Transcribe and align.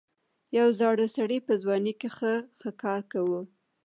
یو 0.57 0.67
زاړه 0.79 1.05
سړي 1.15 1.37
په 1.47 1.53
ځوانۍ 1.61 1.93
کې 1.99 2.09
ښه 2.17 2.33
ښکار 2.59 3.01
کاوه. 3.11 3.41